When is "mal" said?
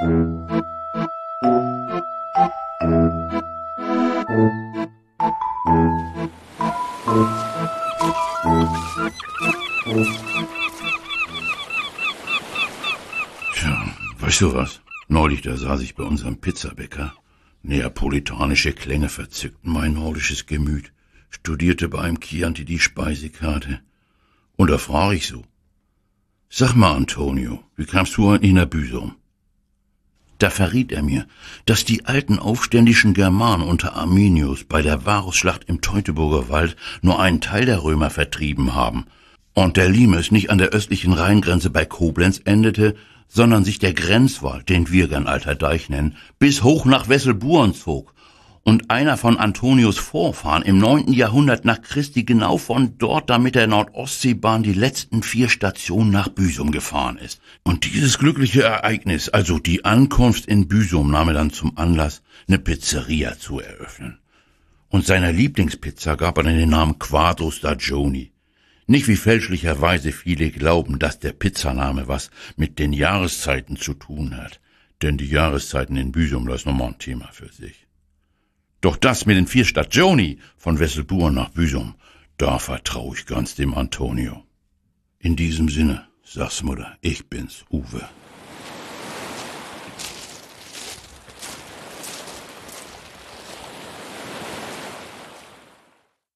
26.74-26.94